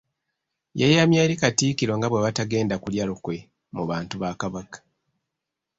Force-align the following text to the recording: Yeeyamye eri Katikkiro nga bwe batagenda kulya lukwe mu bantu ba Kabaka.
Yeeyamye 0.79 1.17
eri 1.25 1.35
Katikkiro 1.41 1.93
nga 1.97 2.07
bwe 2.09 2.23
batagenda 2.25 2.75
kulya 2.83 3.03
lukwe 3.09 3.35
mu 3.75 3.83
bantu 3.89 4.15
ba 4.21 4.29
Kabaka. 4.41 4.79